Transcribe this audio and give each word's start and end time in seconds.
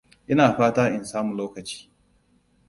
Ina 0.31 0.45
fata 0.57 0.83
in 0.95 1.03
samu 1.11 1.31
lokaci. 1.39 1.79